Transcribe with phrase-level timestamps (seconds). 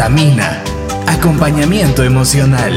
[0.00, 0.62] Tamina,
[1.06, 2.72] acompañamiento emocional.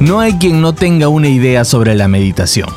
[0.00, 2.68] No hay quien no tenga una idea sobre la meditación,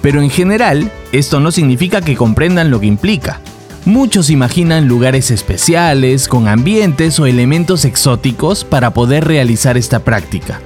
[0.00, 3.42] pero en general esto no significa que comprendan lo que implica.
[3.84, 10.62] Muchos imaginan lugares especiales, con ambientes o elementos exóticos para poder realizar esta práctica.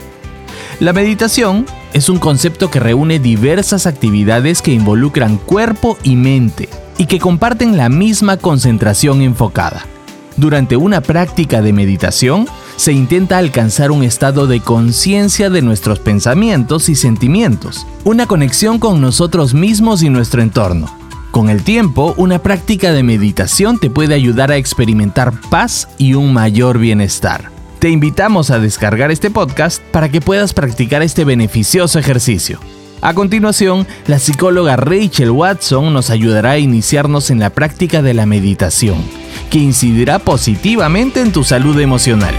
[0.79, 6.69] La meditación es un concepto que reúne diversas actividades que involucran cuerpo y mente
[6.99, 9.87] y que comparten la misma concentración enfocada.
[10.37, 12.47] Durante una práctica de meditación,
[12.77, 19.01] se intenta alcanzar un estado de conciencia de nuestros pensamientos y sentimientos, una conexión con
[19.01, 20.91] nosotros mismos y nuestro entorno.
[21.31, 26.33] Con el tiempo, una práctica de meditación te puede ayudar a experimentar paz y un
[26.33, 27.51] mayor bienestar.
[27.79, 32.61] Te invitamos a descargar este podcast para que puedas practicar este beneficioso ejercicio.
[33.05, 38.27] A continuación, la psicóloga Rachel Watson nos ayudará a iniciarnos en la práctica de la
[38.27, 38.99] meditación
[39.51, 42.33] que incidirá positivamente en tu salud emocional.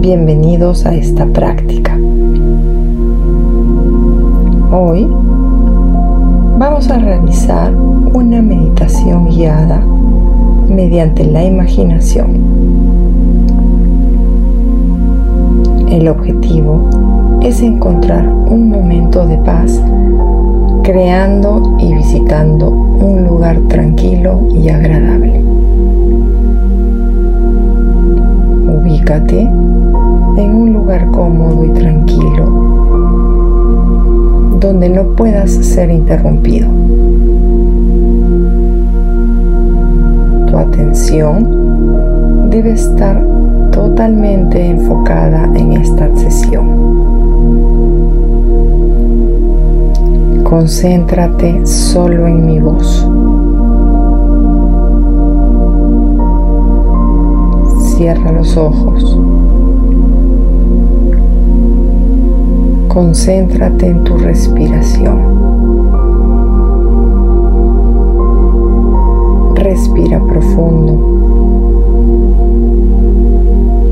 [0.00, 1.96] Bienvenidos a esta práctica.
[4.72, 5.06] Hoy
[6.58, 9.78] vamos a realizar una meditación guiada
[10.68, 12.28] mediante la imaginación.
[15.90, 19.80] El objetivo es encontrar un momento de paz
[20.82, 25.44] creando y visitando un lugar tranquilo y agradable.
[28.80, 32.75] Ubícate en un lugar cómodo y tranquilo
[34.60, 36.68] donde no puedas ser interrumpido.
[40.48, 43.22] Tu atención debe estar
[43.70, 46.66] totalmente enfocada en esta sesión.
[50.44, 53.06] Concéntrate solo en mi voz.
[57.96, 59.18] Cierra los ojos.
[62.96, 65.18] Concéntrate en tu respiración.
[69.54, 70.96] Respira profundo.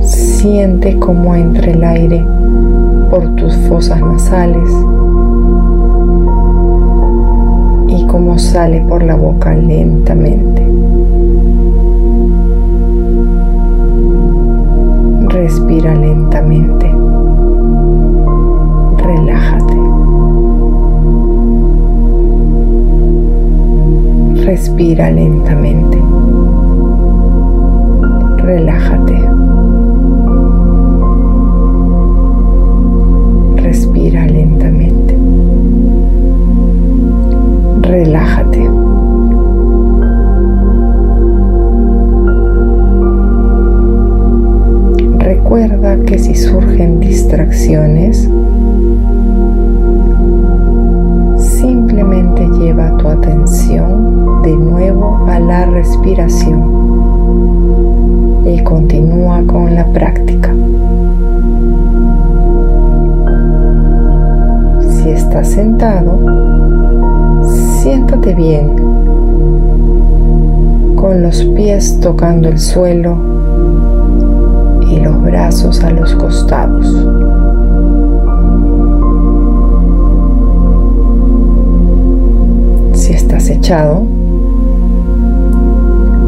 [0.01, 2.25] Siente cómo entra el aire
[3.11, 4.71] por tus fosas nasales
[7.89, 10.67] y cómo sale por la boca lentamente.
[15.29, 16.94] Respira lentamente.
[19.25, 19.75] Relájate.
[24.45, 26.04] Respira lentamente.
[68.35, 68.69] Bien,
[70.97, 73.17] con los pies tocando el suelo
[74.89, 76.87] y los brazos a los costados.
[82.95, 84.03] Si estás echado,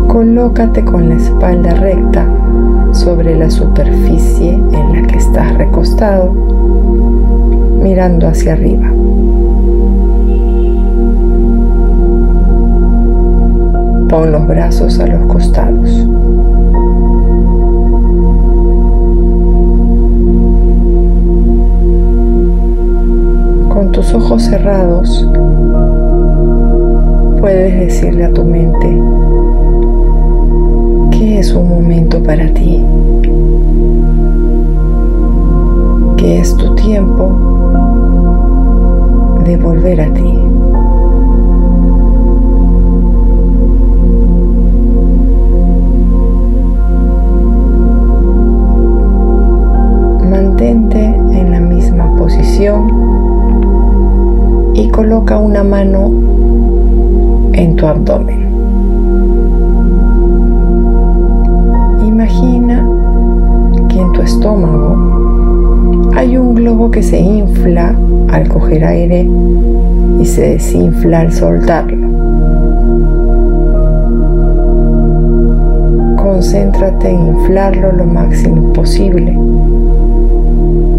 [0.08, 2.26] colócate con la espalda recta
[2.92, 6.32] sobre la superficie en la que estás recostado,
[7.82, 8.95] mirando hacia arriba.
[14.08, 16.06] Pon los brazos a los costados.
[23.96, 25.26] tus ojos cerrados,
[27.40, 29.02] puedes decirle a tu mente
[31.12, 32.84] que es un momento para ti,
[36.18, 37.32] que es tu tiempo
[39.46, 40.55] de volver a ti.
[54.76, 56.10] Y coloca una mano
[57.52, 58.46] en tu abdomen.
[62.06, 62.86] Imagina
[63.88, 65.16] que en tu estómago
[66.56, 67.94] globo que se infla
[68.28, 69.28] al coger aire
[70.20, 72.08] y se desinfla al soltarlo.
[76.16, 79.32] Concéntrate en inflarlo lo máximo posible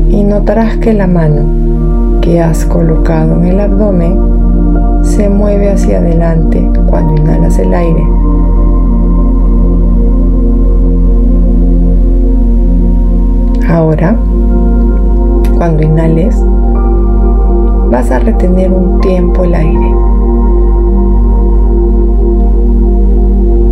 [0.09, 1.66] y notarás que la mano
[2.27, 4.19] que has colocado en el abdomen
[5.01, 8.03] se mueve hacia adelante cuando inhalas el aire.
[13.69, 14.17] Ahora,
[15.55, 16.35] cuando inhales,
[17.89, 19.93] vas a retener un tiempo el aire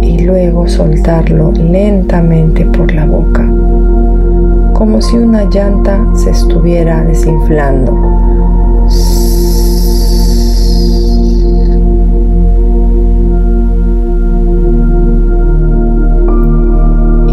[0.02, 3.46] y luego soltarlo lentamente por la boca,
[4.72, 8.15] como si una llanta se estuviera desinflando.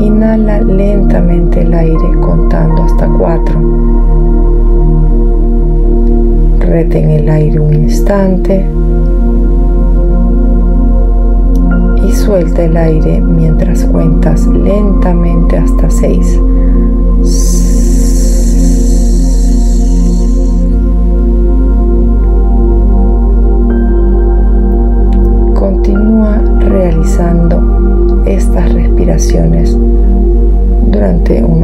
[0.01, 3.73] Inhala lentamente el aire contando hasta cuatro
[6.73, 8.65] retén el aire un instante
[12.03, 16.41] y suelta el aire mientras cuentas lentamente hasta 6.
[31.03, 31.62] Durante unos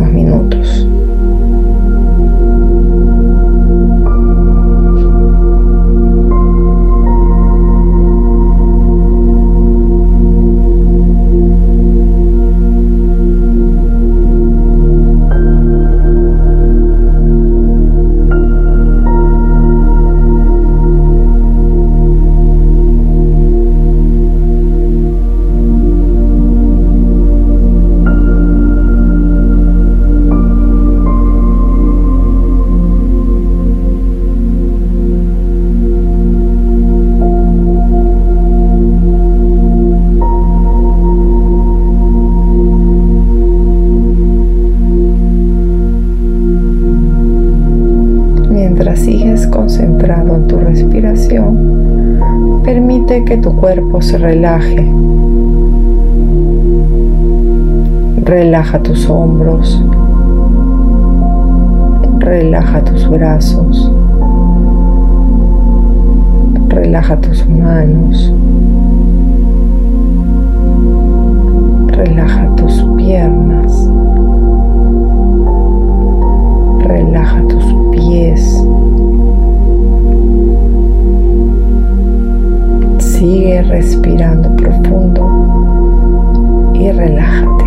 [53.61, 54.87] cuerpo se relaje.
[58.25, 59.83] Relaja tus hombros,
[62.19, 63.91] relaja tus brazos,
[66.69, 68.33] relaja tus manos,
[71.89, 73.91] relaja tus piernas,
[76.87, 78.63] relaja tus pies.
[83.19, 87.65] Sigue respirando profundo y relájate.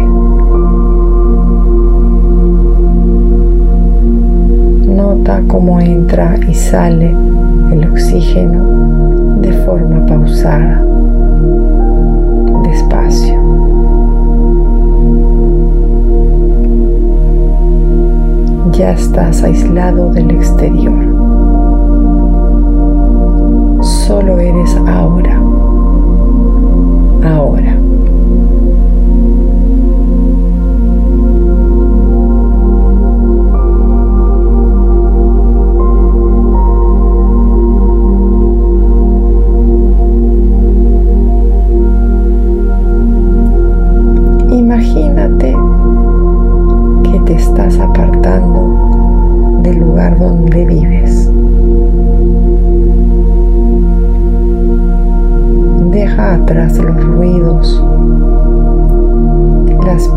[4.96, 7.14] Nota cómo entra y sale
[7.74, 8.64] el oxígeno
[9.42, 10.82] de forma pausada,
[12.64, 13.36] despacio.
[18.72, 20.94] Ya estás aislado del exterior.
[23.82, 25.31] Solo eres ahora
[27.24, 27.71] ahora.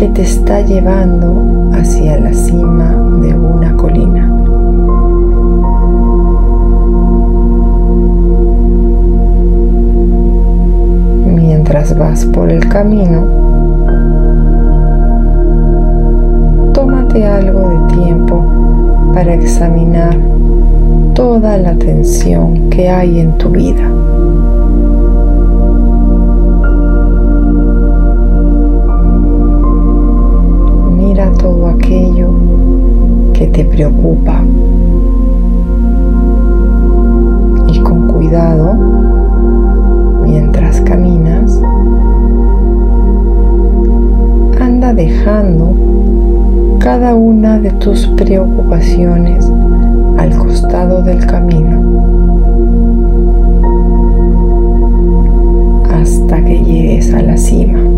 [0.00, 2.88] que te está llevando hacia la cima
[3.20, 4.26] de una colina.
[11.26, 13.26] Mientras vas por el camino,
[17.26, 18.42] algo de tiempo
[19.12, 20.16] para examinar
[21.12, 23.99] toda la tensión que hay en tu vida.
[33.60, 34.42] Te preocupa.
[37.68, 38.74] Y con cuidado,
[40.24, 41.60] mientras caminas,
[44.58, 45.74] anda dejando
[46.78, 49.46] cada una de tus preocupaciones
[50.16, 51.82] al costado del camino
[55.92, 57.89] hasta que llegues a la cima.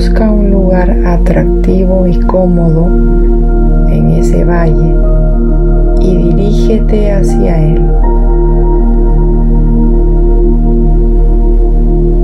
[0.00, 2.86] Busca un lugar atractivo y cómodo
[3.90, 4.94] en ese valle
[6.00, 7.82] y dirígete hacia él.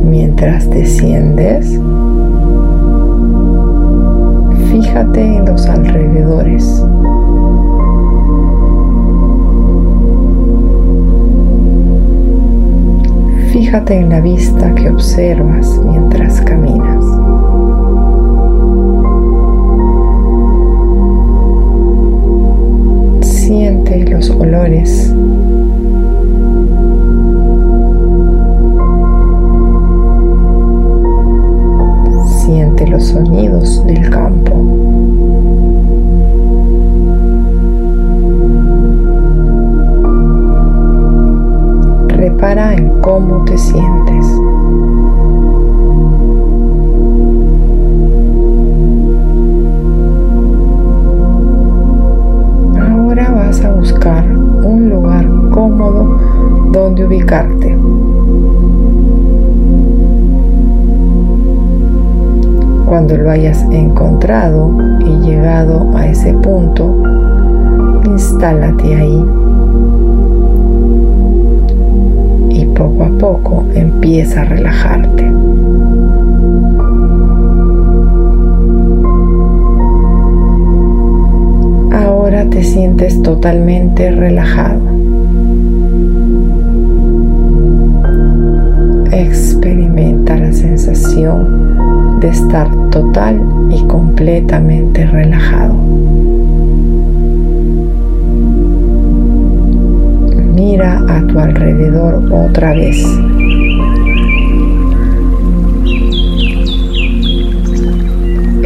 [0.09, 1.78] Mientras desciendes,
[4.71, 6.83] fíjate en los alrededores.
[13.52, 17.15] Fíjate en la vista que observas mientras caminas.
[23.47, 25.15] Siente los olores.
[32.45, 34.50] Siente los sonidos del campo.
[42.09, 44.15] Repara en cómo te sientes.
[63.71, 64.71] Encontrado
[65.01, 67.03] y llegado a ese punto,
[68.05, 69.25] instálate ahí
[72.77, 75.25] poco a poco empieza a relajarte.
[81.93, 84.81] Ahora te sientes totalmente relajado.
[89.11, 93.38] Experimenta la sensación de estar total
[93.71, 95.75] y completamente relajado.
[100.55, 102.97] mira a tu alrededor otra vez.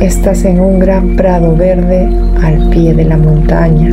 [0.01, 2.09] Estás en un gran prado verde
[2.41, 3.91] al pie de la montaña.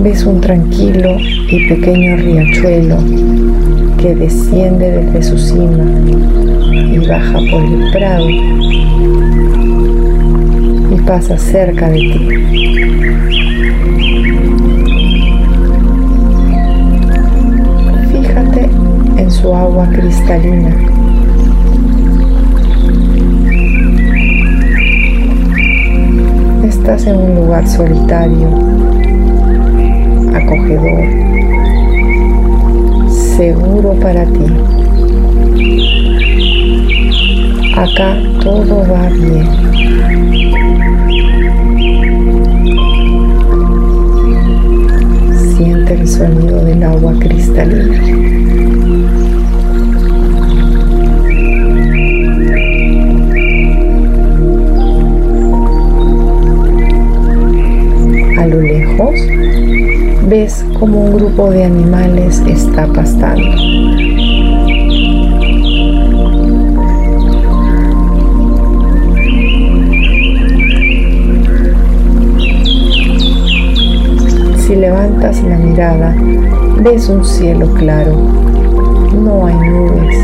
[0.00, 1.16] Ves un tranquilo
[1.48, 2.98] y pequeño riachuelo
[4.04, 5.82] que desciende desde su cima
[6.70, 8.28] y baja por el prado
[10.90, 12.44] y pasa cerca de ti.
[19.30, 20.70] su agua cristalina.
[26.62, 28.48] Estás en un lugar solitario,
[30.34, 31.23] acogedor,
[33.36, 34.46] seguro para ti.
[37.76, 39.48] Acá todo va bien.
[45.56, 48.33] Siente el sonido del agua cristalina.
[61.14, 63.56] Un grupo de animales está pastando.
[74.58, 76.16] Si levantas la mirada,
[76.82, 78.16] ves un cielo claro.
[79.16, 80.16] No hay nubes,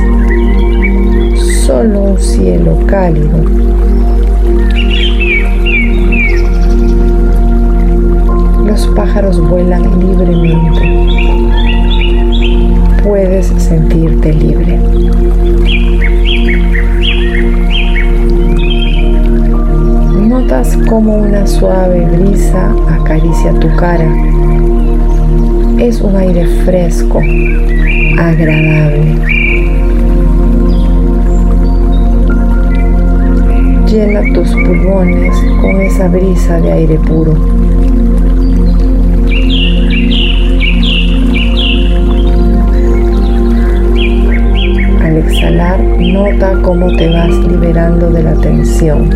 [1.66, 3.69] solo un cielo cálido
[8.88, 10.80] pájaros vuelan libremente.
[13.02, 14.78] Puedes sentirte libre.
[20.28, 24.08] Notas como una suave brisa acaricia tu cara.
[25.78, 27.20] Es un aire fresco,
[28.18, 29.16] agradable.
[33.86, 37.34] Llena tus pulmones con esa brisa de aire puro.
[46.12, 49.08] Nota cómo te vas liberando de la tensión.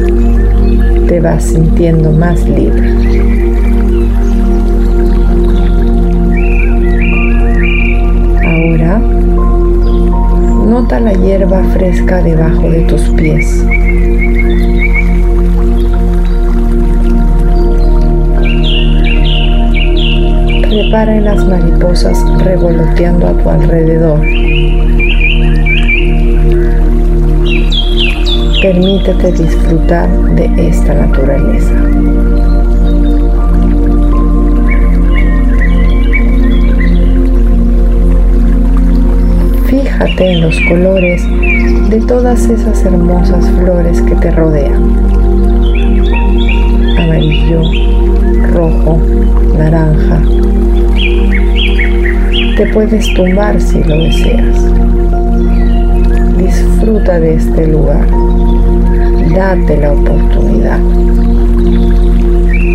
[1.06, 2.94] Te vas sintiendo más libre.
[8.42, 8.98] Ahora,
[10.66, 13.64] nota la hierba fresca debajo de tus pies.
[20.70, 24.20] Repara en las mariposas revoloteando a tu alrededor.
[28.64, 31.74] Permítete disfrutar de esta naturaleza.
[39.66, 41.22] Fíjate en los colores
[41.90, 44.96] de todas esas hermosas flores que te rodean.
[47.00, 47.60] Amarillo,
[48.50, 48.98] rojo,
[49.58, 50.22] naranja,
[52.56, 54.56] te puedes tumbar si lo deseas.
[56.38, 58.06] Disfruta de este lugar.
[59.34, 60.78] Date la oportunidad.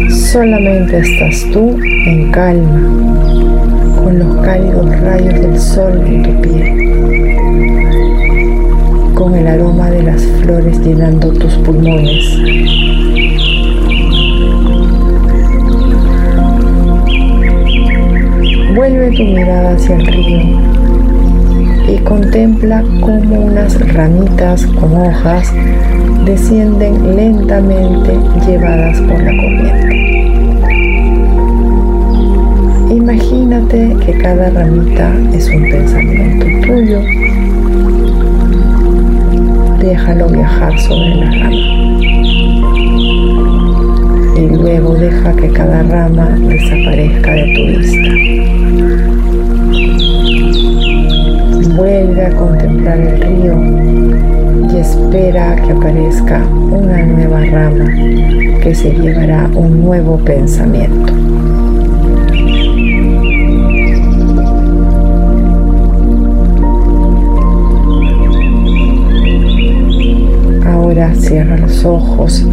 [0.09, 2.81] Solamente estás tú en calma,
[3.95, 6.89] con los cálidos rayos del sol en tu piel,
[9.15, 12.37] con el aroma de las flores llenando tus pulmones
[18.75, 20.78] Vuelve tu mirada hacia el río
[21.89, 25.51] y contempla cómo unas ramitas con hojas
[26.23, 28.11] descienden lentamente
[28.45, 29.89] llevadas por la corriente.
[32.91, 37.01] Imagínate que cada ramita es un pensamiento tuyo.
[39.79, 41.55] Déjalo viajar sobre la rama.
[44.37, 48.58] Y luego deja que cada rama desaparezca de tu vista.
[51.79, 53.55] Vuelve a contemplar el río
[54.69, 57.85] y espera que aparezca una nueva rama
[58.61, 61.13] que se llevará un nuevo pensamiento.
[70.65, 72.45] Ahora cierra los ojos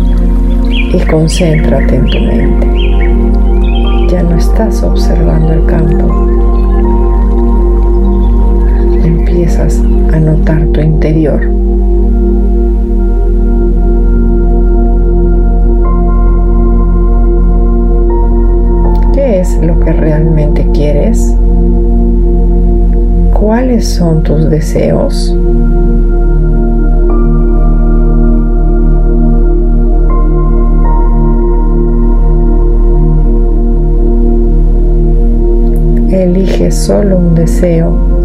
[0.71, 4.09] y concéntrate en tu mente.
[4.09, 6.36] Ya no estás observando el campo,
[9.37, 9.83] empiezas
[10.15, 11.41] a notar tu interior.
[19.13, 21.37] ¿Qué es lo que realmente quieres?
[23.35, 25.37] ¿Cuáles son tus deseos?
[36.11, 38.16] Elige solo un deseo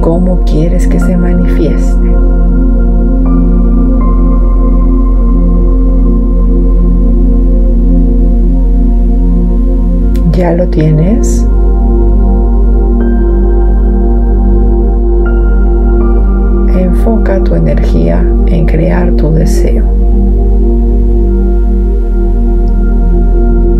[0.00, 2.10] cómo quieres que se manifieste.
[10.32, 11.46] ¿Ya lo tienes?
[16.76, 19.84] Enfoca tu energía en crear tu deseo.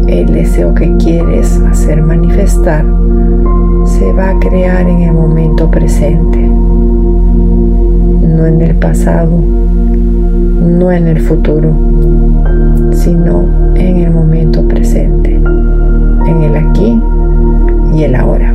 [0.06, 2.84] El deseo que quieres hacer manifestar
[3.98, 11.20] se va a crear en el momento presente, no en el pasado, no en el
[11.20, 11.74] futuro,
[12.92, 16.98] sino en el momento presente, en el aquí
[17.94, 18.54] y el ahora.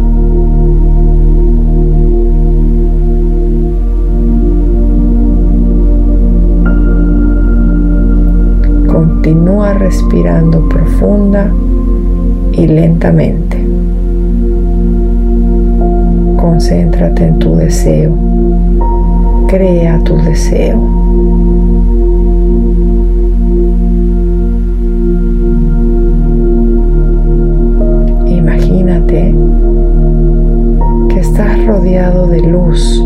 [8.88, 11.52] Continúa respirando profunda
[12.54, 13.57] y lentamente.
[16.48, 18.16] Concéntrate en tu deseo.
[19.50, 20.80] Crea tu deseo.
[28.28, 29.36] Imagínate
[31.10, 32.98] que estás rodeado de luz.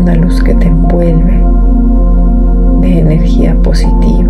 [0.00, 1.42] Una luz que te envuelve
[2.80, 4.29] de energía positiva.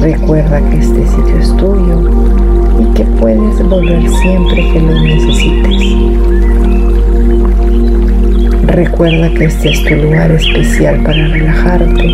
[0.00, 2.10] Recuerda que este sitio es tuyo
[2.80, 5.82] y que puedes volver siempre que lo necesites.
[8.66, 12.08] Recuerda que este es tu lugar especial para relajarte,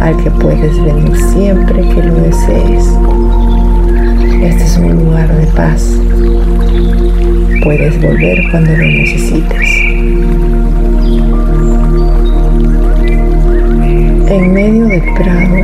[0.00, 2.86] al que puedes venir siempre que lo desees.
[4.42, 6.00] Este es un lugar de paz.
[7.62, 9.83] Puedes volver cuando lo necesites.
[14.34, 15.54] En medio del prado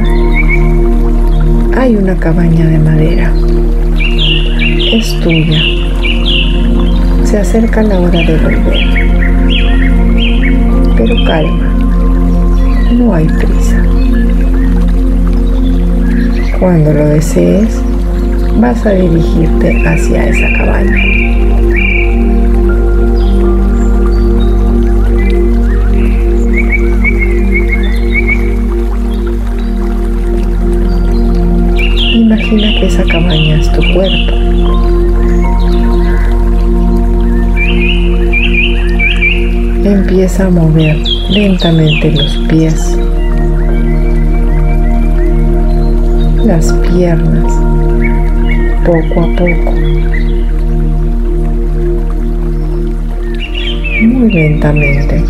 [1.76, 3.32] hay una cabaña de madera.
[4.92, 5.60] Es tuya.
[7.24, 8.78] Se acerca la hora de volver.
[10.96, 11.74] Pero calma,
[12.96, 13.82] no hay prisa.
[16.60, 17.82] Cuando lo desees,
[18.60, 21.29] vas a dirigirte hacia esa cabaña.
[40.30, 40.96] Empieza a mover
[41.28, 42.96] lentamente los pies,
[46.46, 47.52] las piernas,
[48.84, 49.72] poco a poco.
[54.02, 55.24] Muy lentamente.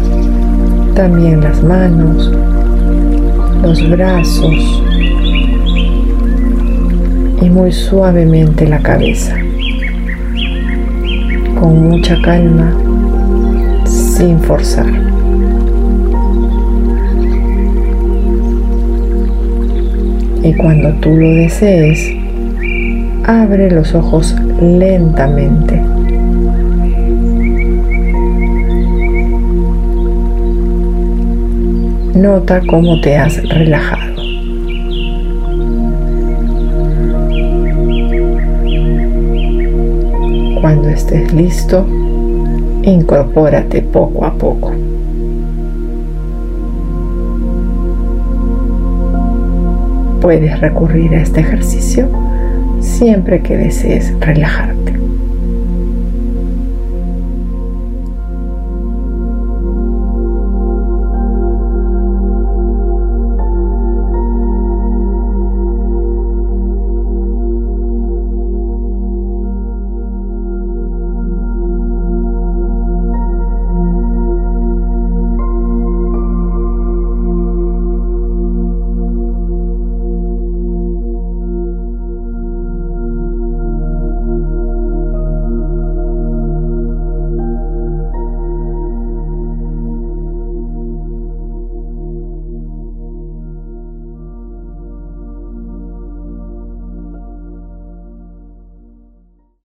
[0.95, 2.31] También las manos,
[3.63, 4.83] los brazos,
[7.41, 9.35] y muy suavemente la cabeza,
[11.59, 12.90] con mucha calma,
[14.21, 14.87] sin forzar.
[20.43, 22.07] Y cuando tú lo desees,
[23.25, 25.81] abre los ojos lentamente.
[32.15, 34.21] Nota cómo te has relajado.
[40.61, 41.87] Cuando estés listo,
[42.83, 44.73] incorpórate poco a poco.
[50.21, 52.09] Puedes recurrir a este ejercicio
[52.81, 54.80] siempre que desees relajarte.